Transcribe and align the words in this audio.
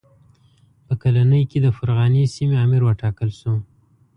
په 0.85 0.93
کلنۍ 1.01 1.43
کې 1.49 1.57
د 1.61 1.67
فرغانې 1.77 2.23
سیمې 2.35 2.57
امیر 2.65 2.81
وټاکل 2.85 3.29
شو. 3.39 3.53